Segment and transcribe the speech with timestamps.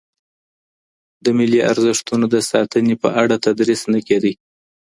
[1.23, 4.33] د ملي ارزښتونو د ساتنې په اړه تدریس نه کيده.